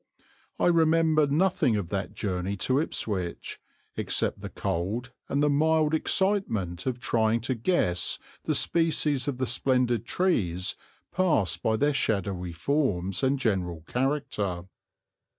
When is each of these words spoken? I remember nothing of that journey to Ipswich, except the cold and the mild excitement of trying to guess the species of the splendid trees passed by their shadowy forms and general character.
I 0.57 0.65
remember 0.65 1.27
nothing 1.27 1.75
of 1.75 1.89
that 1.89 2.15
journey 2.15 2.57
to 2.57 2.79
Ipswich, 2.81 3.59
except 3.95 4.39
the 4.41 4.49
cold 4.49 5.11
and 5.29 5.43
the 5.43 5.47
mild 5.49 5.93
excitement 5.93 6.87
of 6.87 6.99
trying 6.99 7.39
to 7.41 7.53
guess 7.53 8.17
the 8.45 8.55
species 8.55 9.27
of 9.27 9.37
the 9.37 9.45
splendid 9.45 10.07
trees 10.07 10.75
passed 11.13 11.61
by 11.61 11.75
their 11.77 11.93
shadowy 11.93 12.51
forms 12.51 13.21
and 13.21 13.37
general 13.37 13.81
character. 13.81 14.65